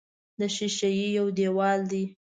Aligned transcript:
د 0.39 0.41
ښیښې 0.55 0.91
یو 1.17 1.27
دېوال 1.37 1.79
دی. 1.91 2.03